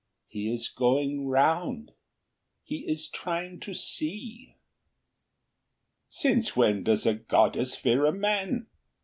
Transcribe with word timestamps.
he 0.25 0.49
is 0.51 0.67
going 0.67 1.27
round... 1.27 1.91
he 2.63 2.77
is 2.89 3.07
trying 3.07 3.59
to 3.59 3.71
see." 3.71 4.55
"Since 6.09 6.55
when 6.57 6.81
does 6.81 7.05
a 7.05 7.13
goddess 7.13 7.75
fear 7.75 8.07
a 8.07 8.11
man?" 8.11 8.65